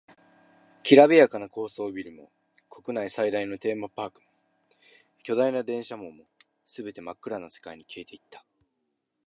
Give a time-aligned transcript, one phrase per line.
[0.81, 2.31] きらびやかな高層ビルも、
[2.71, 4.27] 国内最大のテーマパークも、
[5.21, 6.23] 巨大な電車網も、
[6.65, 8.43] 全て真っ暗な世界に消えていった。